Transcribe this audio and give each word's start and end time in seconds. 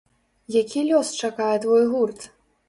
Які 0.55 0.79
лёс 0.87 1.11
чакае 1.27 1.51
твой 1.67 1.85
гурт? 1.93 2.19